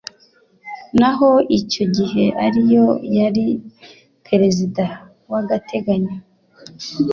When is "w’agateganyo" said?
5.31-6.15